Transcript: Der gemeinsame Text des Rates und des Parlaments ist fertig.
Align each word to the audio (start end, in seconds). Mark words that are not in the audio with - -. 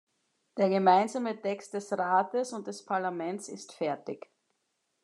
Der 0.57 0.67
gemeinsame 0.67 1.39
Text 1.39 1.75
des 1.75 1.93
Rates 1.93 2.53
und 2.53 2.65
des 2.65 2.83
Parlaments 2.83 3.47
ist 3.49 3.71
fertig. 3.71 4.31